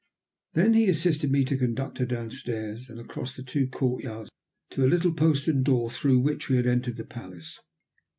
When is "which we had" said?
6.21-6.65